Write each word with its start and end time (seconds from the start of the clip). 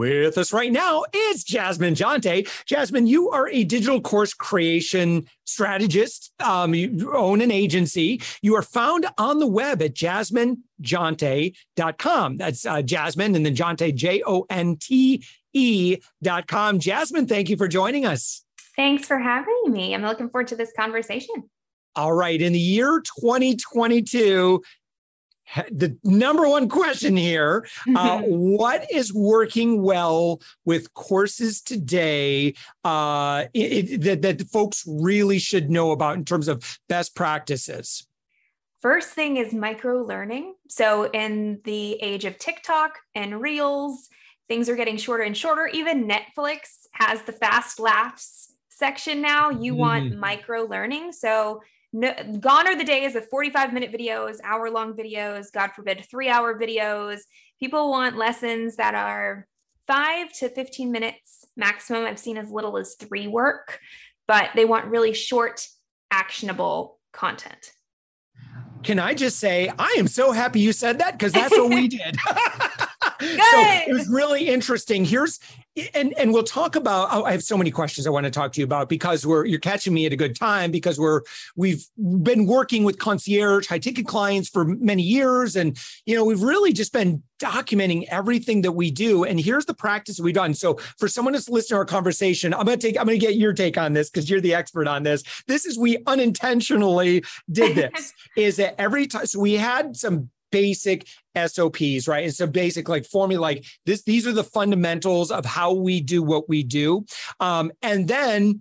With 0.00 0.36
us 0.38 0.52
right 0.54 0.72
now 0.72 1.04
is 1.12 1.44
Jasmine 1.44 1.94
Jonte. 1.94 2.48
Jasmine, 2.64 3.06
you 3.06 3.28
are 3.28 3.50
a 3.50 3.64
digital 3.64 4.00
course 4.00 4.32
creation 4.32 5.26
strategist. 5.44 6.32
Um, 6.40 6.74
you 6.74 7.14
own 7.14 7.42
an 7.42 7.50
agency. 7.50 8.22
You 8.40 8.56
are 8.56 8.62
found 8.62 9.04
on 9.18 9.40
the 9.40 9.46
web 9.46 9.82
at 9.82 9.92
jasminejonte.com. 9.92 12.36
That's 12.38 12.64
uh, 12.64 12.80
Jasmine 12.80 13.36
and 13.36 13.44
then 13.44 13.54
Jonte, 13.54 13.94
J 13.94 14.22
O 14.26 14.46
N 14.48 14.78
T 14.80 15.22
E.com. 15.52 16.78
Jasmine, 16.78 17.26
thank 17.26 17.50
you 17.50 17.58
for 17.58 17.68
joining 17.68 18.06
us. 18.06 18.42
Thanks 18.76 19.06
for 19.06 19.18
having 19.18 19.64
me. 19.66 19.94
I'm 19.94 20.00
looking 20.00 20.30
forward 20.30 20.48
to 20.48 20.56
this 20.56 20.72
conversation. 20.74 21.50
All 21.94 22.14
right. 22.14 22.40
In 22.40 22.54
the 22.54 22.58
year 22.58 23.02
2022, 23.20 24.62
the 25.70 25.96
number 26.04 26.48
one 26.48 26.68
question 26.68 27.16
here 27.16 27.66
uh, 27.96 28.20
what 28.22 28.90
is 28.90 29.12
working 29.12 29.82
well 29.82 30.40
with 30.64 30.92
courses 30.94 31.60
today 31.60 32.54
uh, 32.84 33.44
it, 33.54 34.02
that, 34.02 34.22
that 34.22 34.42
folks 34.48 34.84
really 34.86 35.38
should 35.38 35.70
know 35.70 35.90
about 35.90 36.16
in 36.16 36.24
terms 36.24 36.48
of 36.48 36.78
best 36.88 37.14
practices? 37.14 38.06
First 38.80 39.10
thing 39.10 39.36
is 39.36 39.52
micro 39.52 40.02
learning 40.02 40.54
so 40.68 41.10
in 41.10 41.60
the 41.64 41.94
age 41.94 42.24
of 42.24 42.38
tiktok 42.38 42.98
and 43.14 43.40
reels 43.40 44.08
things 44.48 44.68
are 44.68 44.76
getting 44.76 44.96
shorter 44.96 45.22
and 45.22 45.36
shorter. 45.36 45.66
Even 45.68 46.08
netflix 46.08 46.86
has 46.92 47.22
the 47.22 47.32
fast 47.32 47.78
laughs 47.78 48.54
section 48.68 49.20
now. 49.20 49.50
You 49.50 49.74
mm. 49.74 49.76
want 49.76 50.16
micro 50.16 50.62
learning 50.62 51.12
so 51.12 51.60
no, 51.92 52.12
gone 52.38 52.68
are 52.68 52.76
the 52.76 52.84
days 52.84 53.16
of 53.16 53.28
45 53.28 53.72
minute 53.72 53.92
videos, 53.92 54.36
hour 54.44 54.70
long 54.70 54.94
videos, 54.94 55.52
God 55.52 55.72
forbid, 55.74 56.06
three 56.10 56.28
hour 56.28 56.58
videos. 56.58 57.20
People 57.58 57.90
want 57.90 58.16
lessons 58.16 58.76
that 58.76 58.94
are 58.94 59.46
five 59.86 60.32
to 60.34 60.48
15 60.48 60.92
minutes 60.92 61.44
maximum. 61.56 62.04
I've 62.04 62.18
seen 62.18 62.36
as 62.36 62.50
little 62.50 62.78
as 62.78 62.94
three 62.94 63.26
work, 63.26 63.80
but 64.28 64.50
they 64.54 64.64
want 64.64 64.86
really 64.86 65.12
short, 65.12 65.66
actionable 66.12 67.00
content. 67.12 67.72
Can 68.82 68.98
I 68.98 69.14
just 69.14 69.38
say, 69.38 69.70
I 69.78 69.96
am 69.98 70.06
so 70.06 70.32
happy 70.32 70.60
you 70.60 70.72
said 70.72 70.98
that 71.00 71.18
because 71.18 71.32
that's 71.32 71.56
what 71.56 71.68
we 71.68 71.88
did. 71.88 72.16
so 72.26 73.16
it 73.20 73.92
was 73.92 74.08
really 74.08 74.48
interesting. 74.48 75.04
Here's 75.04 75.40
and 75.94 76.12
and 76.18 76.32
we'll 76.32 76.42
talk 76.42 76.74
about 76.74 77.08
oh, 77.12 77.24
I 77.24 77.32
have 77.32 77.42
so 77.42 77.56
many 77.56 77.70
questions 77.70 78.06
I 78.06 78.10
want 78.10 78.24
to 78.24 78.30
talk 78.30 78.52
to 78.52 78.60
you 78.60 78.64
about 78.64 78.88
because 78.88 79.24
we're 79.24 79.44
you're 79.44 79.60
catching 79.60 79.94
me 79.94 80.04
at 80.04 80.12
a 80.12 80.16
good 80.16 80.34
time 80.34 80.70
because 80.70 80.98
we're 80.98 81.22
we've 81.56 81.86
been 81.96 82.46
working 82.46 82.82
with 82.82 82.98
concierge 82.98 83.66
high 83.66 83.78
ticket 83.78 84.06
clients 84.06 84.48
for 84.48 84.64
many 84.64 85.02
years. 85.02 85.54
And 85.56 85.78
you 86.06 86.16
know 86.16 86.24
we've 86.24 86.42
really 86.42 86.72
just 86.72 86.92
been 86.92 87.22
documenting 87.38 88.04
everything 88.10 88.62
that 88.62 88.72
we 88.72 88.90
do. 88.90 89.24
And 89.24 89.40
here's 89.40 89.64
the 89.64 89.74
practice 89.74 90.20
we've 90.20 90.34
done. 90.34 90.54
So 90.54 90.74
for 90.98 91.08
someone 91.08 91.32
that's 91.32 91.48
listening 91.48 91.76
to 91.76 91.78
our 91.78 91.84
conversation 91.84 92.52
i'm 92.52 92.66
going 92.66 92.78
to 92.78 92.86
take 92.86 92.98
i'm 92.98 93.06
going 93.06 93.18
to 93.18 93.24
get 93.24 93.36
your 93.36 93.52
take 93.52 93.78
on 93.78 93.92
this 93.92 94.10
because 94.10 94.28
you're 94.28 94.40
the 94.40 94.54
expert 94.54 94.88
on 94.88 95.04
this. 95.04 95.22
This 95.46 95.66
is 95.66 95.78
we 95.78 95.98
unintentionally 96.06 97.22
did 97.50 97.76
this 97.76 98.12
is 98.36 98.56
that 98.56 98.74
every 98.78 99.06
time 99.06 99.26
so 99.26 99.38
we 99.38 99.54
had 99.54 99.96
some 99.96 100.30
basic 100.50 101.06
SOPs, 101.36 102.08
right? 102.08 102.24
It's 102.24 102.40
a 102.40 102.46
basic 102.46 102.88
like 102.88 103.06
formula, 103.06 103.40
like 103.40 103.64
this, 103.86 104.02
these 104.02 104.26
are 104.26 104.32
the 104.32 104.44
fundamentals 104.44 105.30
of 105.30 105.44
how 105.44 105.72
we 105.72 106.00
do 106.00 106.22
what 106.22 106.48
we 106.48 106.62
do. 106.62 107.04
Um, 107.40 107.72
and 107.82 108.08
then 108.08 108.60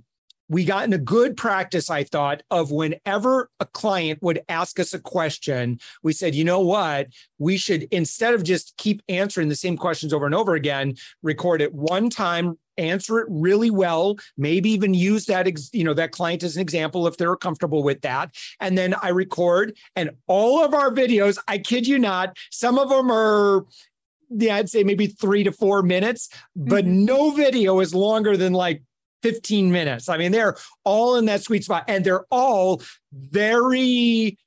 we 0.49 0.65
got 0.65 0.83
in 0.83 0.93
a 0.93 0.97
good 0.97 1.37
practice, 1.37 1.89
I 1.89 2.03
thought, 2.03 2.41
of 2.49 2.71
whenever 2.71 3.51
a 3.59 3.65
client 3.65 4.19
would 4.23 4.41
ask 4.49 4.79
us 4.79 4.93
a 4.93 4.99
question, 4.99 5.79
we 6.01 6.11
said, 6.11 6.33
you 6.33 6.43
know 6.43 6.59
what? 6.59 7.09
We 7.37 7.55
should, 7.57 7.83
instead 7.91 8.33
of 8.33 8.43
just 8.43 8.75
keep 8.77 9.03
answering 9.07 9.49
the 9.49 9.55
same 9.55 9.77
questions 9.77 10.11
over 10.11 10.25
and 10.25 10.33
over 10.33 10.55
again, 10.55 10.95
record 11.21 11.61
it 11.61 11.73
one 11.73 12.09
time, 12.09 12.57
answer 12.79 13.19
it 13.19 13.27
really 13.29 13.69
well 13.69 14.17
maybe 14.37 14.69
even 14.69 14.93
use 14.93 15.25
that 15.25 15.47
you 15.73 15.83
know 15.83 15.93
that 15.93 16.11
client 16.11 16.43
as 16.43 16.55
an 16.55 16.61
example 16.61 17.07
if 17.07 17.17
they're 17.17 17.35
comfortable 17.35 17.83
with 17.83 18.01
that 18.01 18.33
and 18.59 18.77
then 18.77 18.95
i 19.01 19.09
record 19.09 19.75
and 19.95 20.09
all 20.27 20.63
of 20.63 20.73
our 20.73 20.91
videos 20.91 21.37
i 21.47 21.57
kid 21.57 21.87
you 21.87 21.99
not 21.99 22.35
some 22.51 22.77
of 22.77 22.89
them 22.89 23.11
are 23.11 23.65
yeah, 24.29 24.57
I'd 24.57 24.69
say 24.69 24.83
maybe 24.83 25.07
three 25.07 25.43
to 25.43 25.51
four 25.51 25.81
minutes, 25.81 26.29
but 26.55 26.85
mm-hmm. 26.85 27.05
no 27.05 27.31
video 27.31 27.79
is 27.79 27.95
longer 27.95 28.37
than 28.37 28.53
like 28.53 28.83
15 29.23 29.71
minutes. 29.71 30.07
I 30.07 30.17
mean, 30.17 30.31
they're 30.31 30.55
all 30.83 31.15
in 31.15 31.25
that 31.25 31.43
sweet 31.43 31.63
spot 31.63 31.85
and 31.87 32.05
they're 32.05 32.25
all 32.31 32.81
very, 33.11 34.37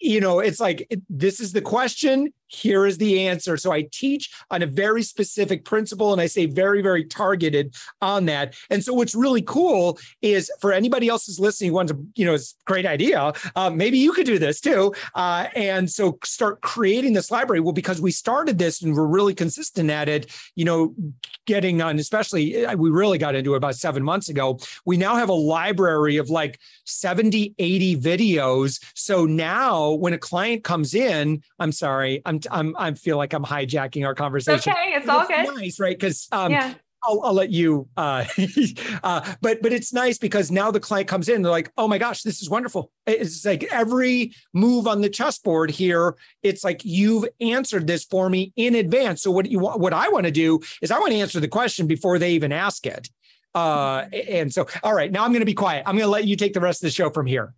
you 0.00 0.20
know, 0.20 0.40
it's 0.40 0.60
like 0.60 0.86
this 1.08 1.40
is 1.40 1.52
the 1.52 1.62
question 1.62 2.32
here 2.50 2.84
is 2.84 2.98
the 2.98 3.26
answer. 3.26 3.56
So 3.56 3.72
I 3.72 3.82
teach 3.92 4.30
on 4.50 4.62
a 4.62 4.66
very 4.66 5.02
specific 5.02 5.64
principle 5.64 6.12
and 6.12 6.20
I 6.20 6.26
say 6.26 6.46
very, 6.46 6.82
very 6.82 7.04
targeted 7.04 7.74
on 8.02 8.26
that. 8.26 8.54
And 8.70 8.84
so 8.84 8.92
what's 8.92 9.14
really 9.14 9.42
cool 9.42 9.98
is 10.20 10.50
for 10.60 10.72
anybody 10.72 11.08
else 11.08 11.26
who's 11.26 11.38
listening, 11.38 11.70
who 11.70 11.76
wants 11.76 11.92
to, 11.92 12.06
you 12.16 12.26
know, 12.26 12.34
it's 12.34 12.56
a 12.60 12.64
great 12.64 12.86
idea. 12.86 13.32
Uh, 13.54 13.70
maybe 13.70 13.98
you 13.98 14.12
could 14.12 14.26
do 14.26 14.38
this 14.38 14.60
too. 14.60 14.92
Uh, 15.14 15.46
and 15.54 15.88
so 15.88 16.18
start 16.24 16.60
creating 16.60 17.12
this 17.12 17.30
library. 17.30 17.60
Well, 17.60 17.72
because 17.72 18.00
we 18.00 18.10
started 18.10 18.58
this 18.58 18.82
and 18.82 18.94
we're 18.94 19.06
really 19.06 19.34
consistent 19.34 19.88
at 19.88 20.08
it, 20.08 20.26
you 20.56 20.64
know, 20.64 20.94
getting 21.46 21.80
on, 21.80 21.98
especially 21.98 22.66
uh, 22.66 22.76
we 22.76 22.90
really 22.90 23.18
got 23.18 23.36
into 23.36 23.54
it 23.54 23.58
about 23.58 23.76
seven 23.76 24.02
months 24.02 24.28
ago. 24.28 24.58
We 24.84 24.96
now 24.96 25.14
have 25.14 25.28
a 25.28 25.34
library 25.34 26.16
of 26.16 26.30
like 26.30 26.58
70, 26.84 27.54
80 27.58 27.96
videos. 27.96 28.82
So 28.94 29.24
now 29.24 29.92
when 29.92 30.14
a 30.14 30.18
client 30.18 30.64
comes 30.64 30.94
in, 30.94 31.42
I'm 31.60 31.72
sorry, 31.72 32.22
I'm 32.24 32.39
I'm 32.50 32.74
I 32.78 32.92
feel 32.94 33.16
like 33.16 33.32
I'm 33.32 33.44
hijacking 33.44 34.06
our 34.06 34.14
conversation. 34.14 34.72
Okay, 34.72 34.92
it's 34.94 35.08
all 35.08 35.26
good. 35.26 35.54
Nice, 35.54 35.80
right? 35.80 35.98
Because 35.98 36.28
um, 36.32 36.52
yeah. 36.52 36.74
I'll, 37.02 37.20
I'll, 37.24 37.32
let 37.32 37.50
you. 37.50 37.88
Uh, 37.96 38.24
uh, 39.02 39.34
but 39.40 39.62
but 39.62 39.72
it's 39.72 39.92
nice 39.92 40.18
because 40.18 40.50
now 40.50 40.70
the 40.70 40.80
client 40.80 41.08
comes 41.08 41.28
in, 41.28 41.42
they're 41.42 41.50
like, 41.50 41.72
"Oh 41.78 41.88
my 41.88 41.98
gosh, 41.98 42.22
this 42.22 42.42
is 42.42 42.50
wonderful!" 42.50 42.92
It's 43.06 43.44
like 43.44 43.64
every 43.72 44.32
move 44.52 44.86
on 44.86 45.00
the 45.00 45.08
chessboard 45.08 45.70
here. 45.70 46.16
It's 46.42 46.62
like 46.62 46.84
you've 46.84 47.26
answered 47.40 47.86
this 47.86 48.04
for 48.04 48.28
me 48.28 48.52
in 48.56 48.74
advance. 48.74 49.22
So 49.22 49.30
what 49.30 49.50
you 49.50 49.60
want, 49.60 49.80
what 49.80 49.94
I 49.94 50.08
want 50.08 50.26
to 50.26 50.32
do 50.32 50.60
is 50.82 50.90
I 50.90 50.98
want 50.98 51.12
to 51.12 51.18
answer 51.18 51.40
the 51.40 51.48
question 51.48 51.86
before 51.86 52.18
they 52.18 52.32
even 52.32 52.52
ask 52.52 52.86
it. 52.86 53.08
Uh, 53.54 54.06
and 54.28 54.52
so, 54.52 54.66
all 54.82 54.94
right, 54.94 55.10
now 55.10 55.24
I'm 55.24 55.32
going 55.32 55.40
to 55.40 55.46
be 55.46 55.54
quiet. 55.54 55.82
I'm 55.86 55.96
going 55.96 56.06
to 56.06 56.10
let 56.10 56.26
you 56.26 56.36
take 56.36 56.52
the 56.52 56.60
rest 56.60 56.82
of 56.82 56.86
the 56.86 56.92
show 56.92 57.10
from 57.10 57.26
here. 57.26 57.54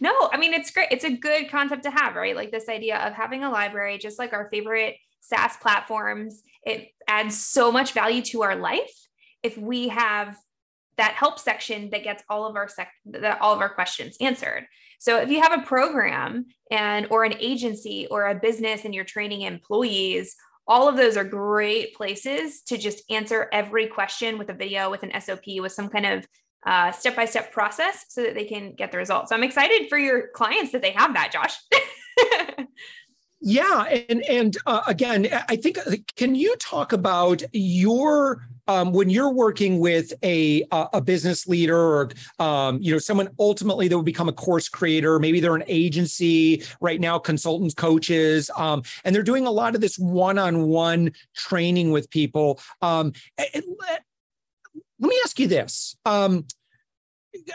No, 0.00 0.28
I 0.32 0.36
mean, 0.36 0.54
it's 0.54 0.70
great. 0.70 0.88
It's 0.90 1.04
a 1.04 1.16
good 1.16 1.50
concept 1.50 1.84
to 1.84 1.90
have, 1.90 2.14
right? 2.14 2.36
Like 2.36 2.50
this 2.50 2.68
idea 2.68 2.98
of 2.98 3.12
having 3.12 3.44
a 3.44 3.50
library, 3.50 3.98
just 3.98 4.18
like 4.18 4.32
our 4.32 4.48
favorite 4.50 4.96
SaaS 5.20 5.56
platforms, 5.56 6.42
it 6.64 6.88
adds 7.08 7.38
so 7.38 7.72
much 7.72 7.92
value 7.92 8.22
to 8.22 8.42
our 8.42 8.56
life 8.56 8.92
if 9.42 9.56
we 9.56 9.88
have 9.88 10.36
that 10.96 11.12
help 11.12 11.38
section 11.38 11.90
that 11.90 12.02
gets 12.02 12.22
all 12.28 12.46
of 12.46 12.56
our 12.56 12.68
sec- 12.68 12.92
that 13.06 13.40
all 13.40 13.54
of 13.54 13.60
our 13.60 13.68
questions 13.68 14.16
answered. 14.20 14.66
So 14.98 15.20
if 15.20 15.30
you 15.30 15.40
have 15.40 15.52
a 15.52 15.64
program 15.64 16.46
and 16.70 17.06
or 17.10 17.24
an 17.24 17.34
agency 17.38 18.08
or 18.10 18.26
a 18.26 18.34
business 18.34 18.84
and 18.84 18.94
you're 18.94 19.04
training 19.04 19.42
employees, 19.42 20.34
all 20.66 20.88
of 20.88 20.96
those 20.96 21.16
are 21.16 21.24
great 21.24 21.94
places 21.94 22.62
to 22.62 22.76
just 22.76 23.02
answer 23.10 23.48
every 23.52 23.86
question 23.86 24.38
with 24.38 24.50
a 24.50 24.54
video, 24.54 24.90
with 24.90 25.04
an 25.04 25.18
SOP, 25.20 25.44
with 25.60 25.72
some 25.72 25.88
kind 25.88 26.04
of 26.04 26.26
step 26.92 27.16
by 27.16 27.24
step 27.24 27.52
process 27.52 28.04
so 28.08 28.22
that 28.22 28.34
they 28.34 28.44
can 28.44 28.74
get 28.74 28.92
the 28.92 28.98
results. 28.98 29.30
So 29.30 29.36
I'm 29.36 29.42
excited 29.42 29.88
for 29.88 29.98
your 29.98 30.28
clients 30.28 30.72
that 30.72 30.82
they 30.82 30.90
have 30.92 31.14
that, 31.14 31.32
Josh. 31.32 31.56
Yeah, 33.40 33.84
and 34.08 34.22
and 34.28 34.56
uh, 34.66 34.82
again, 34.88 35.28
I 35.48 35.54
think 35.54 35.78
uh, 35.78 35.92
can 36.16 36.34
you 36.34 36.56
talk 36.56 36.92
about 36.92 37.40
your 37.52 38.48
um, 38.66 38.92
when 38.92 39.10
you're 39.10 39.32
working 39.32 39.78
with 39.78 40.12
a 40.24 40.64
a 40.72 41.00
business 41.00 41.46
leader 41.46 41.78
or 41.78 42.10
um, 42.40 42.78
you 42.82 42.90
know 42.90 42.98
someone 42.98 43.28
ultimately 43.38 43.86
that 43.86 43.96
will 43.96 44.02
become 44.02 44.28
a 44.28 44.32
course 44.32 44.68
creator, 44.68 45.20
maybe 45.20 45.38
they're 45.38 45.54
an 45.54 45.62
agency 45.68 46.64
right 46.80 47.00
now, 47.00 47.16
consultants, 47.16 47.74
coaches, 47.74 48.50
um, 48.56 48.82
and 49.04 49.14
they're 49.14 49.22
doing 49.22 49.46
a 49.46 49.52
lot 49.52 49.76
of 49.76 49.80
this 49.80 50.00
one-on-one 50.00 51.12
training 51.36 51.92
with 51.92 52.10
people. 52.10 52.60
Um, 52.82 53.12
let, 55.00 55.08
me 55.08 55.16
ask 55.24 55.38
you 55.38 55.46
this: 55.46 55.96
um, 56.04 56.46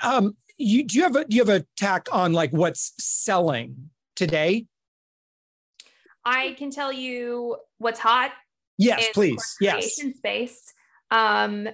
um, 0.01 0.35
you, 0.57 0.83
do 0.83 0.97
you 0.97 1.03
have 1.03 1.15
a 1.15 1.25
do 1.25 1.35
you 1.35 1.43
have 1.43 1.61
a 1.61 1.65
tack 1.77 2.07
on 2.11 2.33
like 2.33 2.51
what's 2.51 2.93
selling 2.99 3.89
today? 4.15 4.65
I 6.25 6.55
can 6.57 6.71
tell 6.71 6.91
you 6.91 7.57
what's 7.77 7.99
hot. 7.99 8.31
Yes, 8.77 9.07
please. 9.13 9.55
Yes. 9.59 9.95
Space. 10.17 10.73
Um, 11.11 11.67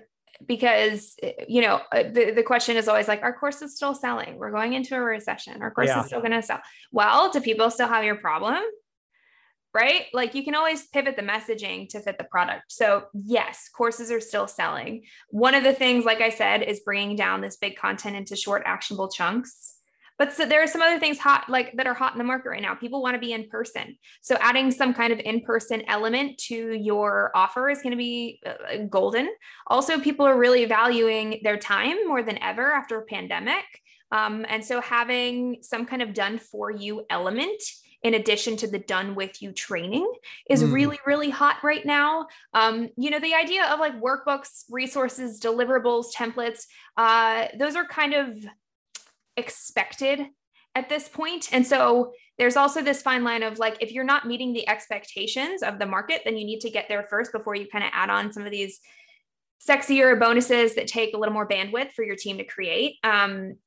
because 0.46 1.16
you 1.48 1.62
know 1.62 1.82
uh, 1.92 2.04
the, 2.04 2.32
the 2.32 2.44
question 2.44 2.78
is 2.78 2.88
always 2.88 3.08
like 3.08 3.22
our 3.24 3.34
course 3.34 3.62
is 3.62 3.76
still 3.76 3.94
selling 3.94 4.38
we're 4.38 4.52
going 4.52 4.74
into 4.74 4.96
a 4.96 5.00
recession 5.02 5.62
our 5.62 5.72
course 5.72 5.88
yeah. 5.88 6.00
is 6.00 6.06
still 6.06 6.22
going 6.22 6.32
to 6.32 6.42
sell 6.42 6.62
well 6.92 7.30
do 7.30 7.42
people 7.42 7.70
still 7.70 7.88
have 7.88 8.06
your 8.06 8.16
problem 8.16 8.58
right 9.74 10.06
like 10.14 10.34
you 10.34 10.44
can 10.44 10.56
always 10.56 10.88
pivot 10.88 11.16
the 11.16 11.22
messaging 11.22 11.88
to 11.88 12.00
fit 12.00 12.18
the 12.18 12.24
product 12.24 12.64
so 12.68 13.04
yes 13.14 13.70
courses 13.76 14.12
are 14.12 14.22
still 14.22 14.48
selling 14.48 15.04
one 15.30 15.54
of 15.54 15.64
the 15.64 15.74
things 15.74 16.06
like 16.06 16.22
i 16.22 16.30
said 16.30 16.62
is 16.62 16.80
bringing 16.82 17.16
down 17.16 17.42
this 17.42 17.58
big 17.58 17.76
content 17.76 18.16
into 18.16 18.36
short 18.36 18.64
actionable 18.66 19.10
chunks 19.10 19.76
but 20.20 20.34
so 20.34 20.46
there 20.46 20.62
are 20.62 20.68
some 20.68 20.82
other 20.82 21.00
things 21.00 21.18
hot 21.18 21.46
like 21.48 21.72
that 21.78 21.88
are 21.88 21.94
hot 21.94 22.12
in 22.12 22.18
the 22.18 22.26
market 22.26 22.50
right 22.50 22.62
now. 22.62 22.76
People 22.76 23.02
want 23.02 23.16
to 23.16 23.20
be 23.20 23.32
in 23.32 23.48
person. 23.48 23.96
So 24.22 24.36
adding 24.42 24.70
some 24.70 24.94
kind 24.94 25.14
of 25.14 25.20
in-person 25.20 25.84
element 25.88 26.38
to 26.50 26.74
your 26.74 27.32
offer 27.34 27.70
is 27.70 27.82
going 27.82 27.92
to 27.92 27.98
be 27.98 28.42
uh, 28.46 28.84
golden. 28.90 29.30
Also, 29.68 29.98
people 29.98 30.28
are 30.28 30.38
really 30.38 30.66
valuing 30.66 31.40
their 31.44 31.58
time 31.58 32.06
more 32.06 32.22
than 32.22 32.38
ever 32.44 32.70
after 32.74 33.00
a 33.00 33.06
pandemic. 33.06 33.64
Um, 34.12 34.46
and 34.50 34.64
so 34.64 34.82
having 34.82 35.60
some 35.62 35.86
kind 35.86 36.02
of 36.02 36.14
done 36.14 36.38
for 36.38 36.70
you 36.70 37.06
element 37.10 37.62
in 38.04 38.14
addition 38.14 38.56
to 38.56 38.68
the 38.68 38.80
done 38.80 39.14
with 39.14 39.42
you 39.42 39.52
training 39.52 40.10
is 40.50 40.64
mm. 40.64 40.72
really 40.72 41.00
really 41.06 41.30
hot 41.30 41.58
right 41.64 41.86
now 41.86 42.28
um, 42.54 42.90
you 42.98 43.10
know 43.10 43.20
the 43.20 43.34
idea 43.34 43.66
of 43.66 43.80
like 43.80 44.00
workbooks 44.00 44.64
resources 44.70 45.40
deliverables 45.40 46.06
templates 46.16 46.66
uh, 46.98 47.48
those 47.58 47.76
are 47.76 47.86
kind 47.86 48.14
of 48.14 48.38
expected 49.38 50.28
at 50.76 50.90
this 50.90 51.10
point. 51.10 51.50
And 51.52 51.66
so 51.66 52.14
there's 52.38 52.56
also 52.56 52.82
this 52.82 53.02
fine 53.02 53.24
line 53.24 53.44
of 53.44 53.60
like, 53.60 53.78
if 53.82 53.92
you're 53.92 54.04
not 54.04 54.28
meeting 54.28 54.54
the 54.54 54.68
expectations 54.70 55.64
of 55.64 55.80
the 55.80 55.86
market, 55.86 56.22
then 56.24 56.38
you 56.38 56.46
need 56.46 56.62
to 56.62 56.70
get 56.70 56.88
there 56.88 57.04
first 57.04 57.32
before 57.32 57.56
you 57.56 57.68
kind 57.68 57.84
of 57.84 57.90
add 57.94 58.10
on 58.10 58.32
some 58.32 58.46
of 58.46 58.52
these 58.52 58.80
sexier 59.68 60.18
bonuses 60.18 60.76
that 60.76 60.88
take 60.88 61.14
a 61.14 61.18
little 61.18 61.34
more 61.34 61.48
bandwidth 61.48 61.92
for 61.92 62.04
your 62.04 62.16
team 62.16 62.38
to 62.38 62.46
create. 62.46 62.96
Um, 63.04 63.58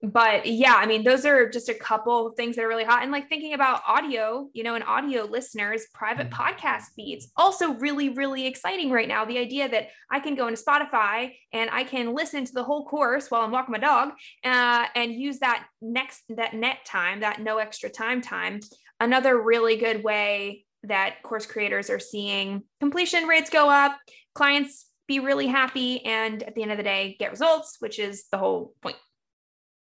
but 0.00 0.46
yeah, 0.46 0.74
I 0.76 0.86
mean, 0.86 1.02
those 1.02 1.26
are 1.26 1.48
just 1.48 1.68
a 1.68 1.74
couple 1.74 2.30
things 2.30 2.54
that 2.54 2.64
are 2.64 2.68
really 2.68 2.84
hot. 2.84 3.02
And 3.02 3.10
like 3.10 3.28
thinking 3.28 3.54
about 3.54 3.82
audio, 3.86 4.48
you 4.52 4.62
know, 4.62 4.76
and 4.76 4.84
audio 4.84 5.24
listeners, 5.24 5.86
private 5.92 6.30
mm-hmm. 6.30 6.40
podcast 6.40 6.84
feeds, 6.94 7.32
also 7.36 7.74
really, 7.74 8.10
really 8.10 8.46
exciting 8.46 8.90
right 8.92 9.08
now. 9.08 9.24
The 9.24 9.38
idea 9.38 9.68
that 9.68 9.88
I 10.10 10.20
can 10.20 10.36
go 10.36 10.46
into 10.46 10.62
Spotify 10.62 11.32
and 11.52 11.68
I 11.70 11.82
can 11.82 12.14
listen 12.14 12.44
to 12.44 12.52
the 12.52 12.62
whole 12.62 12.86
course 12.86 13.28
while 13.28 13.42
I'm 13.42 13.50
walking 13.50 13.72
my 13.72 13.78
dog 13.78 14.10
uh, 14.44 14.86
and 14.94 15.12
use 15.12 15.40
that 15.40 15.66
next, 15.82 16.22
that 16.28 16.54
net 16.54 16.78
time, 16.86 17.20
that 17.20 17.40
no 17.40 17.58
extra 17.58 17.90
time 17.90 18.20
time. 18.22 18.60
Another 19.00 19.40
really 19.40 19.76
good 19.76 20.04
way 20.04 20.64
that 20.84 21.22
course 21.24 21.44
creators 21.44 21.90
are 21.90 21.98
seeing 21.98 22.62
completion 22.78 23.24
rates 23.24 23.50
go 23.50 23.68
up, 23.68 23.98
clients 24.34 24.86
be 25.08 25.18
really 25.18 25.48
happy, 25.48 26.04
and 26.04 26.42
at 26.44 26.54
the 26.54 26.62
end 26.62 26.70
of 26.70 26.76
the 26.76 26.84
day, 26.84 27.16
get 27.18 27.30
results, 27.30 27.78
which 27.80 27.98
is 27.98 28.26
the 28.30 28.38
whole 28.38 28.74
point. 28.82 28.96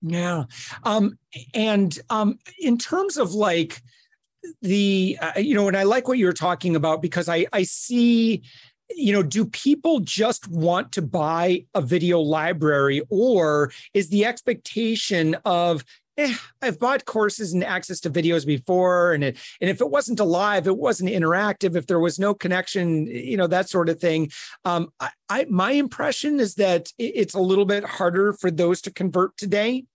Yeah. 0.02 0.44
Um, 0.84 1.18
and 1.54 1.98
um, 2.10 2.40
in 2.60 2.78
terms 2.78 3.18
of 3.18 3.34
like 3.34 3.82
the, 4.62 5.18
uh, 5.22 5.40
you 5.40 5.56
know, 5.56 5.68
and 5.68 5.78
I 5.78 5.84
like 5.84 6.08
what 6.08 6.18
you 6.18 6.26
were 6.26 6.34
talking 6.34 6.76
about 6.76 7.02
because 7.02 7.28
I, 7.28 7.46
I 7.52 7.64
see, 7.64 8.44
you 8.96 9.12
know, 9.12 9.24
do 9.24 9.46
people 9.46 10.00
just 10.00 10.48
want 10.48 10.92
to 10.94 11.02
buy 11.02 11.66
a 11.74 11.82
video 11.82 12.20
library 12.20 13.02
or 13.10 13.72
is 13.94 14.10
the 14.10 14.26
expectation 14.26 15.36
of, 15.46 15.84
eh, 16.18 16.34
I've 16.62 16.80
bought 16.80 17.06
courses 17.06 17.54
and 17.54 17.64
access 17.64 18.00
to 18.02 18.10
videos 18.10 18.46
before, 18.46 19.14
and 19.14 19.24
it, 19.24 19.38
and 19.62 19.69
if 19.69 19.81
it 19.81 19.90
wasn't 19.90 20.19
alive, 20.19 20.68
it 20.68 20.78
wasn't 20.78 21.10
interactive. 21.10 21.75
If 21.75 21.88
there 21.88 22.00
was 22.00 22.19
no 22.19 22.34
connection, 22.34 23.08
you 23.08 23.38
know 23.38 23.48
that 23.48 23.69
sort 23.69 23.90
of 23.90 24.00
thing. 24.00 24.31
Um, 24.66 24.90
I, 25.00 25.10
I 25.30 25.46
my 25.50 25.72
impression 25.72 26.40
is 26.40 26.56
that 26.56 26.92
it's 26.98 27.34
a 27.34 27.40
little 27.40 27.66
bit 27.66 27.84
harder 27.84 28.34
for 28.34 28.52
those 28.52 28.81
to 28.81 28.92
convert 28.92 29.38
today. 29.38 29.86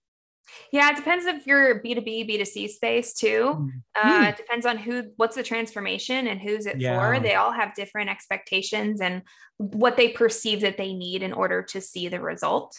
Yeah, 0.71 0.89
it 0.89 0.95
depends 0.95 1.25
if 1.25 1.45
you're 1.47 1.81
B2B, 1.81 2.29
B2C 2.29 2.69
space 2.69 3.13
too. 3.13 3.69
Mm-hmm. 3.95 4.07
Uh, 4.07 4.29
it 4.29 4.37
depends 4.37 4.65
on 4.65 4.77
who, 4.77 5.03
what's 5.17 5.35
the 5.35 5.43
transformation 5.43 6.27
and 6.27 6.39
who's 6.39 6.65
it 6.65 6.79
yeah. 6.79 6.99
for. 6.99 7.19
They 7.19 7.35
all 7.35 7.51
have 7.51 7.75
different 7.75 8.09
expectations 8.09 9.01
and 9.01 9.23
what 9.57 9.97
they 9.97 10.09
perceive 10.09 10.61
that 10.61 10.77
they 10.77 10.93
need 10.93 11.23
in 11.23 11.33
order 11.33 11.63
to 11.63 11.81
see 11.81 12.07
the 12.07 12.19
result. 12.19 12.75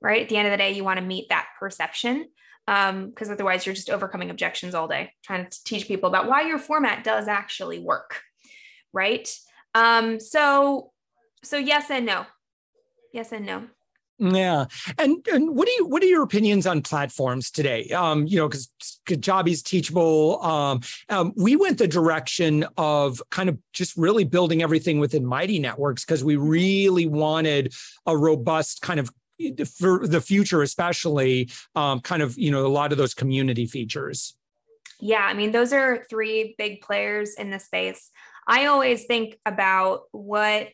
Right. 0.00 0.22
At 0.22 0.28
the 0.28 0.36
end 0.36 0.46
of 0.46 0.52
the 0.52 0.58
day, 0.58 0.72
you 0.72 0.84
want 0.84 1.00
to 1.00 1.04
meet 1.04 1.28
that 1.30 1.48
perception 1.58 2.28
because 2.68 3.28
um, 3.28 3.32
otherwise 3.32 3.64
you're 3.64 3.74
just 3.74 3.88
overcoming 3.88 4.28
objections 4.28 4.74
all 4.74 4.86
day, 4.86 5.10
trying 5.24 5.48
to 5.48 5.64
teach 5.64 5.88
people 5.88 6.06
about 6.06 6.28
why 6.28 6.42
your 6.42 6.58
format 6.58 7.02
does 7.02 7.26
actually 7.26 7.78
work. 7.78 8.20
Right. 8.92 9.26
Um, 9.74 10.20
so, 10.20 10.92
so 11.42 11.56
yes 11.56 11.90
and 11.90 12.04
no. 12.04 12.26
Yes 13.14 13.32
and 13.32 13.46
no. 13.46 13.68
Yeah, 14.20 14.64
and 14.98 15.24
and 15.32 15.54
what 15.54 15.66
do 15.66 15.72
you 15.74 15.86
what 15.86 16.02
are 16.02 16.06
your 16.06 16.24
opinions 16.24 16.66
on 16.66 16.82
platforms 16.82 17.52
today? 17.52 17.88
Um, 17.90 18.26
you 18.26 18.36
know, 18.36 18.48
because 18.48 18.68
Kajabi's 19.06 19.62
teachable. 19.62 20.42
Um, 20.42 20.80
um, 21.08 21.32
we 21.36 21.54
went 21.54 21.78
the 21.78 21.86
direction 21.86 22.66
of 22.76 23.22
kind 23.30 23.48
of 23.48 23.58
just 23.72 23.96
really 23.96 24.24
building 24.24 24.60
everything 24.60 24.98
within 24.98 25.24
Mighty 25.24 25.60
Networks 25.60 26.04
because 26.04 26.24
we 26.24 26.34
really 26.34 27.06
wanted 27.06 27.72
a 28.06 28.16
robust 28.16 28.82
kind 28.82 28.98
of 28.98 29.08
for 29.76 30.06
the 30.06 30.20
future, 30.20 30.62
especially 30.62 31.50
um, 31.74 32.00
kind 32.00 32.22
of 32.22 32.36
you 32.38 32.50
know 32.50 32.66
a 32.66 32.68
lot 32.68 32.92
of 32.92 32.98
those 32.98 33.14
community 33.14 33.66
features. 33.66 34.36
Yeah, 35.00 35.22
I 35.22 35.34
mean, 35.34 35.52
those 35.52 35.72
are 35.72 36.04
three 36.10 36.54
big 36.58 36.80
players 36.80 37.34
in 37.34 37.50
the 37.50 37.60
space. 37.60 38.10
I 38.46 38.66
always 38.66 39.04
think 39.04 39.38
about 39.46 40.02
what 40.12 40.68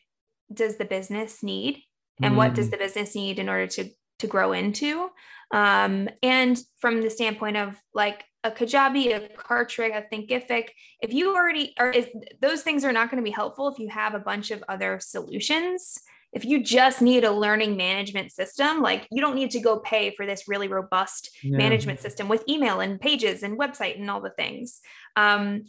does 0.51 0.77
the 0.77 0.85
business 0.85 1.43
need 1.43 1.83
and 2.21 2.33
mm. 2.33 2.37
what 2.37 2.53
does 2.53 2.67
mm. 2.67 2.71
the 2.71 2.77
business 2.77 3.15
need 3.15 3.39
in 3.39 3.49
order 3.49 3.67
to 3.67 3.89
to 4.19 4.27
grow 4.27 4.53
into 4.53 5.09
um, 5.51 6.07
and 6.23 6.57
from 6.79 7.01
the 7.01 7.09
standpoint 7.09 7.57
of 7.57 7.75
like 7.93 8.23
a 8.43 8.51
kajabi 8.51 9.15
a 9.15 9.29
Kartra 9.35 9.97
a 9.97 10.15
thinkific 10.15 10.69
if 11.01 11.13
you 11.13 11.35
already 11.35 11.73
are 11.77 11.91
is 11.91 12.07
those 12.41 12.61
things 12.61 12.85
are 12.85 12.93
not 12.93 13.09
going 13.09 13.21
to 13.21 13.27
be 13.27 13.33
helpful 13.33 13.67
if 13.67 13.79
you 13.79 13.89
have 13.89 14.13
a 14.13 14.19
bunch 14.19 14.51
of 14.51 14.63
other 14.69 14.99
solutions 15.01 15.99
if 16.35 16.43
you 16.43 16.61
just 16.61 17.01
need 17.01 17.23
a 17.23 17.31
learning 17.31 17.75
management 17.77 18.31
system 18.31 18.81
like 18.81 19.07
you 19.09 19.21
don't 19.21 19.35
need 19.35 19.51
to 19.51 19.59
go 19.59 19.79
pay 19.79 20.11
for 20.11 20.25
this 20.25 20.47
really 20.47 20.67
robust 20.67 21.35
yeah. 21.41 21.57
management 21.57 22.01
system 22.01 22.27
with 22.27 22.43
email 22.47 22.81
and 22.81 22.99
pages 22.99 23.41
and 23.41 23.57
website 23.57 23.97
and 23.97 24.11
all 24.11 24.21
the 24.21 24.29
things 24.29 24.81
um, 25.15 25.63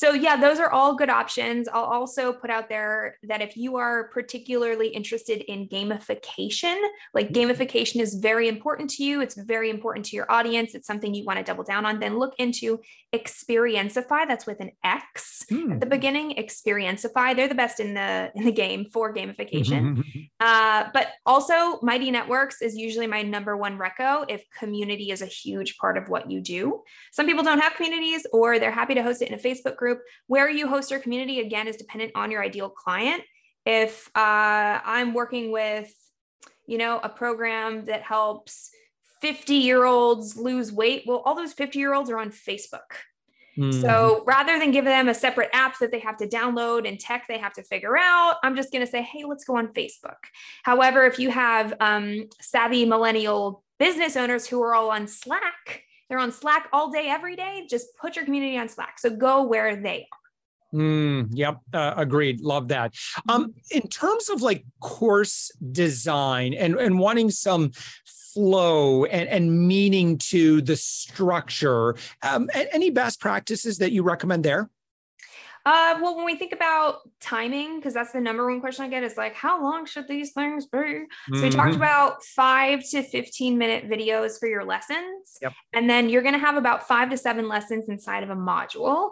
so, 0.00 0.12
yeah, 0.12 0.34
those 0.34 0.58
are 0.58 0.70
all 0.70 0.94
good 0.94 1.10
options. 1.10 1.68
I'll 1.68 1.84
also 1.84 2.32
put 2.32 2.48
out 2.48 2.70
there 2.70 3.18
that 3.24 3.42
if 3.42 3.54
you 3.54 3.76
are 3.76 4.08
particularly 4.08 4.88
interested 4.88 5.42
in 5.42 5.68
gamification, 5.68 6.74
like 7.12 7.34
mm-hmm. 7.34 7.50
gamification 7.50 8.00
is 8.00 8.14
very 8.14 8.48
important 8.48 8.88
to 8.92 9.04
you, 9.04 9.20
it's 9.20 9.34
very 9.34 9.68
important 9.68 10.06
to 10.06 10.16
your 10.16 10.24
audience, 10.32 10.74
it's 10.74 10.86
something 10.86 11.12
you 11.12 11.26
want 11.26 11.38
to 11.38 11.44
double 11.44 11.64
down 11.64 11.84
on, 11.84 12.00
then 12.00 12.18
look 12.18 12.32
into 12.38 12.80
Xperiencify. 13.12 14.26
That's 14.26 14.46
with 14.46 14.60
an 14.60 14.70
X 14.84 15.44
mm. 15.50 15.74
at 15.74 15.80
the 15.80 15.86
hmm. 15.86 15.90
beginning. 15.90 16.34
Xperiencify. 16.38 17.34
They're 17.34 17.48
the 17.48 17.54
best 17.54 17.80
in 17.80 17.92
the 17.94 18.30
in 18.34 18.44
the 18.44 18.52
game 18.52 18.86
for 18.92 19.12
gamification. 19.12 20.04
uh, 20.40 20.84
but 20.94 21.08
also, 21.26 21.80
Mighty 21.82 22.10
Networks 22.10 22.62
is 22.62 22.76
usually 22.76 23.08
my 23.08 23.22
number 23.22 23.56
one 23.56 23.78
reco 23.78 24.24
if 24.28 24.44
community 24.56 25.10
is 25.10 25.22
a 25.22 25.26
huge 25.26 25.76
part 25.78 25.98
of 25.98 26.08
what 26.08 26.30
you 26.30 26.40
do. 26.40 26.82
Some 27.10 27.26
people 27.26 27.42
don't 27.42 27.58
have 27.58 27.74
communities, 27.74 28.24
or 28.32 28.58
they're 28.58 28.70
happy 28.70 28.94
to 28.94 29.02
host 29.02 29.22
it 29.22 29.28
in 29.28 29.34
a 29.34 29.38
Facebook 29.38 29.76
group. 29.76 29.89
Where 30.26 30.48
you 30.48 30.68
host 30.68 30.90
your 30.90 31.00
community 31.00 31.40
again 31.40 31.68
is 31.68 31.76
dependent 31.76 32.12
on 32.14 32.30
your 32.30 32.42
ideal 32.42 32.68
client. 32.68 33.22
If 33.66 34.08
uh, 34.14 34.80
I'm 34.84 35.14
working 35.14 35.52
with, 35.52 35.92
you 36.66 36.78
know, 36.78 37.00
a 37.02 37.08
program 37.08 37.86
that 37.86 38.02
helps 38.02 38.70
50 39.20 39.54
year 39.54 39.84
olds 39.84 40.36
lose 40.36 40.72
weight, 40.72 41.04
well, 41.06 41.22
all 41.24 41.34
those 41.34 41.52
50 41.52 41.78
year 41.78 41.94
olds 41.94 42.10
are 42.10 42.18
on 42.18 42.30
Facebook. 42.30 42.78
Mm. 43.58 43.80
So 43.80 44.22
rather 44.26 44.58
than 44.58 44.70
give 44.70 44.84
them 44.84 45.08
a 45.08 45.14
separate 45.14 45.50
app 45.52 45.78
that 45.80 45.90
they 45.90 45.98
have 45.98 46.16
to 46.18 46.26
download 46.26 46.88
and 46.88 46.98
tech 46.98 47.26
they 47.28 47.38
have 47.38 47.52
to 47.54 47.62
figure 47.62 47.96
out, 47.98 48.36
I'm 48.42 48.56
just 48.56 48.72
going 48.72 48.84
to 48.84 48.90
say, 48.90 49.02
hey, 49.02 49.24
let's 49.24 49.44
go 49.44 49.56
on 49.56 49.68
Facebook. 49.74 50.16
However, 50.62 51.04
if 51.04 51.18
you 51.18 51.30
have 51.30 51.74
um, 51.80 52.28
savvy 52.40 52.86
millennial 52.86 53.62
business 53.78 54.16
owners 54.16 54.46
who 54.46 54.62
are 54.62 54.74
all 54.74 54.90
on 54.90 55.08
Slack, 55.08 55.82
they're 56.10 56.18
on 56.18 56.32
Slack 56.32 56.68
all 56.72 56.90
day, 56.90 57.08
every 57.08 57.36
day. 57.36 57.66
Just 57.70 57.96
put 57.96 58.16
your 58.16 58.26
community 58.26 58.58
on 58.58 58.68
Slack. 58.68 58.98
So 58.98 59.08
go 59.08 59.44
where 59.44 59.76
they 59.76 60.08
are. 60.12 60.78
Mm, 60.78 61.28
yep, 61.32 61.58
uh, 61.72 61.94
agreed. 61.96 62.40
Love 62.40 62.68
that. 62.68 62.94
Um, 63.28 63.46
mm-hmm. 63.46 63.78
in 63.78 63.88
terms 63.88 64.28
of 64.28 64.42
like 64.42 64.64
course 64.80 65.50
design 65.72 66.54
and 66.54 66.76
and 66.76 66.98
wanting 66.98 67.30
some 67.30 67.72
flow 68.34 69.04
and, 69.04 69.28
and 69.28 69.66
meaning 69.66 70.18
to 70.18 70.60
the 70.62 70.76
structure, 70.76 71.96
um, 72.22 72.48
any 72.54 72.90
best 72.90 73.20
practices 73.20 73.78
that 73.78 73.92
you 73.92 74.02
recommend 74.02 74.44
there? 74.44 74.70
Uh, 75.66 75.98
well, 76.00 76.16
when 76.16 76.24
we 76.24 76.36
think 76.36 76.52
about 76.52 77.00
timing, 77.20 77.76
because 77.76 77.92
that's 77.92 78.12
the 78.12 78.20
number 78.20 78.50
one 78.50 78.60
question 78.60 78.84
I 78.84 78.88
get 78.88 79.02
is 79.02 79.16
like, 79.16 79.34
how 79.34 79.62
long 79.62 79.84
should 79.84 80.08
these 80.08 80.32
things 80.32 80.66
be? 80.66 80.78
Mm-hmm. 80.78 81.36
So 81.36 81.42
we 81.42 81.50
talked 81.50 81.72
mm-hmm. 81.72 81.82
about 81.82 82.24
five 82.24 82.82
to 82.90 83.02
15 83.02 83.58
minute 83.58 83.88
videos 83.88 84.38
for 84.38 84.48
your 84.48 84.64
lessons. 84.64 85.38
Yep. 85.42 85.52
And 85.74 85.88
then 85.88 86.08
you're 86.08 86.22
going 86.22 86.34
to 86.34 86.40
have 86.40 86.56
about 86.56 86.88
five 86.88 87.10
to 87.10 87.18
seven 87.18 87.48
lessons 87.48 87.88
inside 87.88 88.22
of 88.22 88.30
a 88.30 88.36
module. 88.36 89.10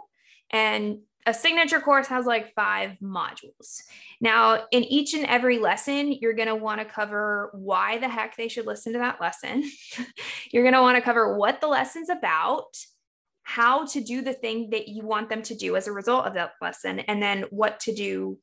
And 0.51 1.01
a 1.27 1.35
signature 1.35 1.81
course 1.81 2.07
has 2.07 2.25
like 2.25 2.55
five 2.55 2.93
modules. 3.03 3.83
Now, 4.19 4.65
in 4.71 4.83
each 4.85 5.13
and 5.13 5.27
every 5.27 5.59
lesson, 5.59 6.13
you're 6.13 6.33
going 6.33 6.49
to 6.49 6.55
want 6.55 6.81
to 6.81 6.87
cover 6.87 7.51
why 7.53 7.99
the 7.99 8.09
heck 8.09 8.37
they 8.37 8.49
should 8.49 8.65
listen 8.65 8.95
to 8.95 9.01
that 9.01 9.21
lesson. 9.21 9.71
you're 10.51 10.63
going 10.63 10.75
to 10.75 10.81
want 10.81 10.97
to 10.97 11.03
cover 11.03 11.37
what 11.37 11.61
the 11.61 11.67
lesson's 11.67 12.09
about, 12.09 12.79
how 13.49 13.87
to 13.87 14.03
do 14.03 14.21
the 14.21 14.35
thing 14.35 14.69
that 14.69 14.89
you 14.89 15.07
want 15.07 15.31
them 15.31 15.41
to 15.41 15.55
do 15.55 15.75
as 15.75 15.89
a 15.89 15.93
result 15.93 16.27
of 16.27 16.35
that 16.35 16.53
lesson, 16.61 16.99
and 17.01 17.23
then 17.23 17.45
what 17.49 17.81
to 17.81 17.95
do 17.95 18.39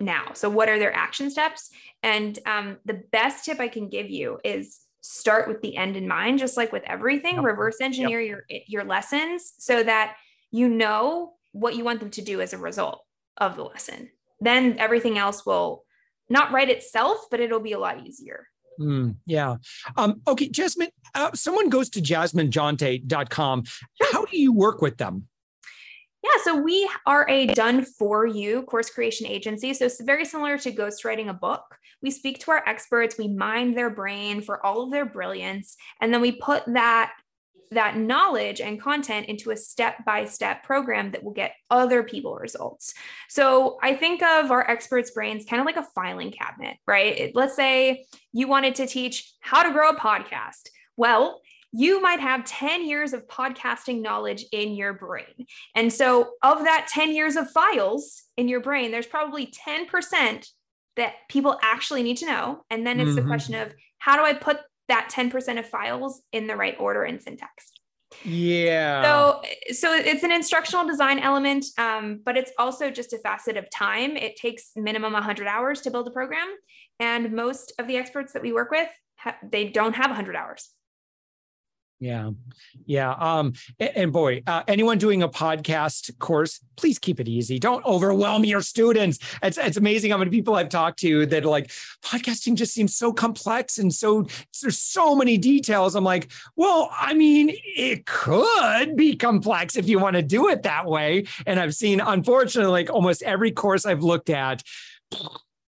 now. 0.00 0.32
So, 0.34 0.50
what 0.50 0.68
are 0.68 0.78
their 0.78 0.94
action 0.94 1.30
steps? 1.30 1.70
And 2.02 2.38
um, 2.44 2.76
the 2.84 3.02
best 3.10 3.46
tip 3.46 3.58
I 3.58 3.68
can 3.68 3.88
give 3.88 4.10
you 4.10 4.38
is 4.44 4.80
start 5.00 5.48
with 5.48 5.62
the 5.62 5.78
end 5.78 5.96
in 5.96 6.06
mind, 6.06 6.40
just 6.40 6.58
like 6.58 6.72
with 6.72 6.82
everything, 6.84 7.36
yep. 7.36 7.44
reverse 7.44 7.80
engineer 7.80 8.20
yep. 8.20 8.44
your, 8.50 8.60
your 8.66 8.84
lessons 8.84 9.54
so 9.56 9.82
that 9.82 10.16
you 10.50 10.68
know 10.68 11.32
what 11.52 11.74
you 11.74 11.82
want 11.82 12.00
them 12.00 12.10
to 12.10 12.22
do 12.22 12.42
as 12.42 12.52
a 12.52 12.58
result 12.58 13.02
of 13.38 13.56
the 13.56 13.64
lesson. 13.64 14.10
Then 14.40 14.76
everything 14.78 15.16
else 15.16 15.46
will 15.46 15.84
not 16.28 16.52
write 16.52 16.68
itself, 16.68 17.28
but 17.30 17.40
it'll 17.40 17.60
be 17.60 17.72
a 17.72 17.78
lot 17.78 18.06
easier. 18.06 18.46
Mm, 18.80 19.16
yeah. 19.26 19.56
Um, 19.96 20.20
okay, 20.26 20.48
Jasmine, 20.48 20.90
uh, 21.14 21.30
someone 21.34 21.68
goes 21.68 21.88
to 21.90 22.00
jasminejonte.com. 22.00 23.64
How 24.12 24.24
do 24.24 24.38
you 24.38 24.52
work 24.52 24.82
with 24.82 24.98
them? 24.98 25.28
Yeah, 26.22 26.42
so 26.42 26.56
we 26.56 26.88
are 27.04 27.28
a 27.28 27.46
done 27.48 27.84
for 27.84 28.26
you 28.26 28.62
course 28.62 28.88
creation 28.88 29.26
agency. 29.26 29.74
So 29.74 29.84
it's 29.84 30.00
very 30.00 30.24
similar 30.24 30.56
to 30.56 30.72
ghostwriting 30.72 31.28
a 31.28 31.34
book. 31.34 31.62
We 32.02 32.10
speak 32.10 32.38
to 32.40 32.50
our 32.52 32.62
experts, 32.66 33.18
we 33.18 33.28
mine 33.28 33.74
their 33.74 33.90
brain 33.90 34.40
for 34.40 34.64
all 34.64 34.82
of 34.82 34.90
their 34.90 35.04
brilliance, 35.04 35.76
and 36.00 36.12
then 36.12 36.22
we 36.22 36.32
put 36.32 36.64
that 36.66 37.12
that 37.70 37.96
knowledge 37.96 38.60
and 38.60 38.80
content 38.80 39.26
into 39.26 39.50
a 39.50 39.56
step 39.56 40.04
by 40.04 40.24
step 40.24 40.62
program 40.62 41.10
that 41.12 41.22
will 41.22 41.32
get 41.32 41.54
other 41.70 42.02
people 42.02 42.34
results. 42.36 42.94
So 43.28 43.78
I 43.82 43.94
think 43.94 44.22
of 44.22 44.50
our 44.50 44.68
experts' 44.68 45.10
brains 45.10 45.44
kind 45.44 45.60
of 45.60 45.66
like 45.66 45.76
a 45.76 45.86
filing 45.94 46.32
cabinet, 46.32 46.76
right? 46.86 47.32
Let's 47.34 47.56
say 47.56 48.06
you 48.32 48.48
wanted 48.48 48.76
to 48.76 48.86
teach 48.86 49.32
how 49.40 49.62
to 49.62 49.72
grow 49.72 49.90
a 49.90 49.96
podcast. 49.96 50.68
Well, 50.96 51.40
you 51.76 52.00
might 52.00 52.20
have 52.20 52.44
10 52.44 52.86
years 52.86 53.12
of 53.12 53.26
podcasting 53.26 54.00
knowledge 54.00 54.44
in 54.52 54.74
your 54.74 54.92
brain. 54.92 55.46
And 55.74 55.92
so, 55.92 56.30
of 56.40 56.64
that 56.64 56.86
10 56.88 57.12
years 57.12 57.34
of 57.34 57.50
files 57.50 58.22
in 58.36 58.46
your 58.46 58.60
brain, 58.60 58.92
there's 58.92 59.06
probably 59.06 59.52
10% 59.66 60.46
that 60.96 61.14
people 61.28 61.58
actually 61.62 62.04
need 62.04 62.18
to 62.18 62.26
know. 62.26 62.64
And 62.70 62.86
then 62.86 63.00
it's 63.00 63.10
mm-hmm. 63.10 63.16
the 63.16 63.26
question 63.26 63.54
of 63.56 63.72
how 63.98 64.16
do 64.16 64.22
I 64.22 64.34
put 64.34 64.60
that 64.88 65.10
10% 65.12 65.58
of 65.58 65.66
files 65.66 66.22
in 66.32 66.46
the 66.46 66.56
right 66.56 66.76
order 66.78 67.04
and 67.04 67.22
syntax. 67.22 67.72
Yeah. 68.22 69.02
So, 69.02 69.42
so 69.72 69.94
it's 69.94 70.22
an 70.22 70.30
instructional 70.30 70.86
design 70.86 71.18
element, 71.18 71.66
um, 71.78 72.20
but 72.24 72.36
it's 72.36 72.52
also 72.58 72.90
just 72.90 73.12
a 73.12 73.18
facet 73.18 73.56
of 73.56 73.68
time. 73.70 74.16
It 74.16 74.36
takes 74.36 74.70
minimum 74.76 75.12
100 75.14 75.46
hours 75.46 75.80
to 75.82 75.90
build 75.90 76.06
a 76.06 76.10
program, 76.10 76.48
and 77.00 77.32
most 77.32 77.72
of 77.78 77.88
the 77.88 77.96
experts 77.96 78.32
that 78.32 78.42
we 78.42 78.52
work 78.52 78.70
with, 78.70 78.88
ha- 79.16 79.36
they 79.50 79.68
don't 79.68 79.94
have 79.96 80.10
100 80.10 80.36
hours. 80.36 80.70
Yeah. 82.04 82.32
Yeah. 82.84 83.12
Um, 83.12 83.54
and, 83.80 84.12
boy, 84.12 84.42
uh, 84.46 84.62
anyone 84.68 84.98
doing 84.98 85.22
a 85.22 85.28
podcast 85.28 86.18
course, 86.18 86.60
please 86.76 86.98
keep 86.98 87.18
it 87.18 87.28
easy. 87.28 87.58
Don't 87.58 87.82
overwhelm 87.86 88.44
your 88.44 88.60
students. 88.60 89.18
It's, 89.42 89.56
it's 89.56 89.78
amazing 89.78 90.10
how 90.10 90.18
many 90.18 90.30
people 90.30 90.54
I've 90.54 90.68
talked 90.68 90.98
to 90.98 91.24
that 91.26 91.46
like, 91.46 91.70
podcasting 92.04 92.56
just 92.56 92.74
seems 92.74 92.94
so 92.94 93.10
complex 93.10 93.78
and 93.78 93.90
so 93.90 94.26
there's 94.60 94.76
so 94.76 95.16
many 95.16 95.38
details. 95.38 95.94
I'm 95.94 96.04
like, 96.04 96.30
well, 96.56 96.90
I 96.94 97.14
mean, 97.14 97.56
it 97.74 98.04
could 98.04 98.96
be 98.96 99.16
complex 99.16 99.76
if 99.76 99.88
you 99.88 99.98
want 99.98 100.16
to 100.16 100.22
do 100.22 100.50
it 100.50 100.64
that 100.64 100.84
way. 100.84 101.24
And 101.46 101.58
I've 101.58 101.74
seen, 101.74 102.00
unfortunately, 102.00 102.70
like 102.70 102.90
almost 102.90 103.22
every 103.22 103.50
course 103.50 103.86
I've 103.86 104.02
looked 104.02 104.28
at, 104.28 104.62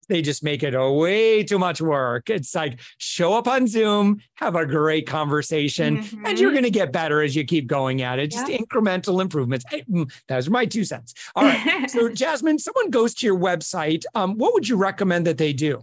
they 0.07 0.21
just 0.21 0.43
make 0.43 0.63
it 0.63 0.75
a 0.75 0.91
way 0.91 1.43
too 1.43 1.59
much 1.59 1.81
work. 1.81 2.29
It's 2.29 2.53
like 2.55 2.79
show 2.97 3.33
up 3.33 3.47
on 3.47 3.67
Zoom, 3.67 4.21
have 4.35 4.55
a 4.55 4.65
great 4.65 5.07
conversation, 5.07 5.97
mm-hmm. 5.97 6.25
and 6.25 6.39
you're 6.39 6.49
mm-hmm. 6.49 6.55
going 6.55 6.63
to 6.63 6.71
get 6.71 6.91
better 6.91 7.21
as 7.21 7.35
you 7.35 7.43
keep 7.45 7.67
going 7.67 8.01
at 8.01 8.19
it. 8.19 8.31
Just 8.31 8.49
yeah. 8.49 8.57
incremental 8.57 9.21
improvements. 9.21 9.65
Mm, 9.71 10.11
those 10.27 10.47
are 10.47 10.51
my 10.51 10.65
two 10.65 10.83
cents. 10.83 11.13
All 11.35 11.43
right. 11.43 11.89
so, 11.89 12.09
Jasmine, 12.13 12.59
someone 12.59 12.89
goes 12.89 13.13
to 13.15 13.25
your 13.25 13.37
website. 13.37 14.03
Um, 14.15 14.37
what 14.37 14.53
would 14.53 14.67
you 14.67 14.75
recommend 14.75 15.27
that 15.27 15.37
they 15.37 15.53
do? 15.53 15.81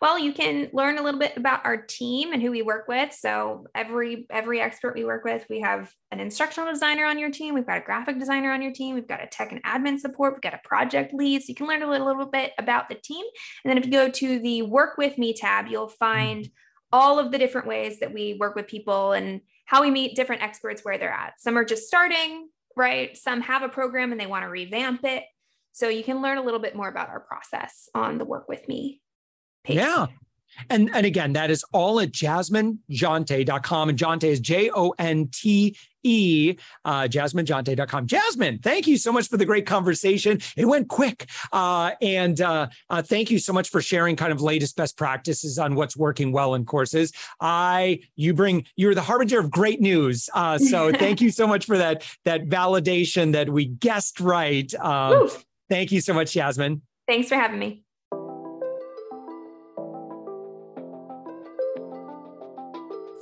Well, 0.00 0.18
you 0.18 0.32
can 0.32 0.68
learn 0.72 0.98
a 0.98 1.02
little 1.02 1.20
bit 1.20 1.36
about 1.36 1.64
our 1.64 1.76
team 1.76 2.32
and 2.32 2.42
who 2.42 2.50
we 2.50 2.62
work 2.62 2.88
with. 2.88 3.12
So 3.12 3.66
every 3.74 4.26
every 4.30 4.60
expert 4.60 4.94
we 4.94 5.04
work 5.04 5.24
with, 5.24 5.44
we 5.48 5.60
have 5.60 5.92
an 6.10 6.20
instructional 6.20 6.70
designer 6.70 7.06
on 7.06 7.18
your 7.18 7.30
team, 7.30 7.54
we've 7.54 7.66
got 7.66 7.78
a 7.78 7.84
graphic 7.84 8.18
designer 8.18 8.52
on 8.52 8.62
your 8.62 8.72
team, 8.72 8.94
we've 8.94 9.08
got 9.08 9.22
a 9.22 9.26
tech 9.26 9.52
and 9.52 9.62
admin 9.62 9.98
support, 9.98 10.34
we've 10.34 10.42
got 10.42 10.54
a 10.54 10.68
project 10.68 11.14
lead. 11.14 11.42
So 11.42 11.46
you 11.48 11.54
can 11.54 11.66
learn 11.66 11.82
a 11.82 11.90
little, 11.90 12.06
little 12.06 12.26
bit 12.26 12.52
about 12.58 12.88
the 12.88 12.96
team. 12.96 13.24
And 13.64 13.70
then 13.70 13.78
if 13.78 13.86
you 13.86 13.92
go 13.92 14.08
to 14.08 14.38
the 14.38 14.62
work 14.62 14.98
with 14.98 15.16
me 15.18 15.34
tab, 15.34 15.68
you'll 15.68 15.88
find 15.88 16.44
mm-hmm. 16.44 16.52
all 16.92 17.18
of 17.18 17.32
the 17.32 17.38
different 17.38 17.66
ways 17.66 18.00
that 18.00 18.12
we 18.12 18.36
work 18.38 18.54
with 18.54 18.66
people 18.66 19.12
and 19.12 19.40
how 19.66 19.80
we 19.82 19.90
meet 19.90 20.16
different 20.16 20.42
experts 20.42 20.82
where 20.84 20.98
they're 20.98 21.10
at. 21.10 21.40
Some 21.40 21.56
are 21.56 21.64
just 21.64 21.86
starting, 21.86 22.48
right? 22.76 23.16
Some 23.16 23.40
have 23.42 23.62
a 23.62 23.68
program 23.68 24.12
and 24.12 24.20
they 24.20 24.26
want 24.26 24.44
to 24.44 24.48
revamp 24.48 25.04
it. 25.04 25.24
So 25.72 25.88
you 25.88 26.04
can 26.04 26.22
learn 26.22 26.38
a 26.38 26.42
little 26.42 26.60
bit 26.60 26.76
more 26.76 26.88
about 26.88 27.08
our 27.08 27.20
process 27.20 27.88
on 27.94 28.18
the 28.18 28.24
work 28.24 28.48
with 28.48 28.68
me 28.68 29.00
Yeah. 29.66 30.06
And, 30.70 30.90
and 30.94 31.04
again, 31.04 31.32
that 31.34 31.50
is 31.50 31.64
all 31.72 32.00
at 32.00 32.12
jasminejonte.com. 32.12 33.88
And 33.88 33.98
Jonte 33.98 34.24
is 34.24 34.40
J 34.40 34.70
O 34.70 34.94
N 34.98 35.28
T 35.32 35.76
E, 36.04 36.56
uh, 36.84 37.02
jasminejonte.com. 37.02 38.06
Jasmine, 38.06 38.58
thank 38.58 38.86
you 38.86 38.98
so 38.98 39.10
much 39.10 39.28
for 39.28 39.36
the 39.36 39.46
great 39.46 39.66
conversation. 39.66 40.38
It 40.56 40.66
went 40.66 40.88
quick. 40.88 41.28
Uh, 41.52 41.92
and 42.02 42.40
uh, 42.40 42.68
uh, 42.90 43.02
thank 43.02 43.30
you 43.30 43.38
so 43.38 43.52
much 43.52 43.70
for 43.70 43.80
sharing 43.80 44.14
kind 44.14 44.30
of 44.30 44.42
latest 44.42 44.76
best 44.76 44.96
practices 44.96 45.58
on 45.58 45.74
what's 45.74 45.96
working 45.96 46.30
well 46.30 46.54
in 46.54 46.66
courses. 46.66 47.12
I, 47.40 48.00
you 48.16 48.34
bring, 48.34 48.66
you're 48.76 48.94
the 48.94 49.02
harbinger 49.02 49.40
of 49.40 49.50
great 49.50 49.80
news. 49.80 50.28
Uh, 50.34 50.58
so 50.58 50.92
thank 50.98 51.20
you 51.20 51.30
so 51.30 51.46
much 51.46 51.64
for 51.64 51.78
that, 51.78 52.06
that 52.24 52.48
validation 52.48 53.32
that 53.32 53.48
we 53.48 53.64
guessed 53.64 54.20
right. 54.20 54.72
Um, 54.74 55.30
thank 55.70 55.90
you 55.90 56.00
so 56.02 56.12
much, 56.12 56.32
Jasmine. 56.32 56.82
Thanks 57.06 57.28
for 57.28 57.36
having 57.36 57.58
me. 57.58 57.84